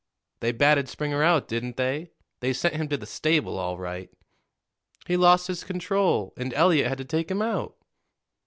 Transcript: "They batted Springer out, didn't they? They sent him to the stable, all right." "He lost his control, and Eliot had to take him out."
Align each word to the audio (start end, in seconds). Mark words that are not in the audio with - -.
"They 0.39 0.51
batted 0.51 0.89
Springer 0.89 1.21
out, 1.21 1.47
didn't 1.47 1.77
they? 1.77 2.09
They 2.39 2.53
sent 2.53 2.73
him 2.75 2.87
to 2.87 2.97
the 2.97 3.05
stable, 3.05 3.59
all 3.59 3.77
right." 3.77 4.09
"He 5.05 5.15
lost 5.15 5.45
his 5.45 5.63
control, 5.63 6.33
and 6.37 6.55
Eliot 6.55 6.87
had 6.87 6.97
to 6.97 7.05
take 7.05 7.29
him 7.29 7.43
out." 7.43 7.75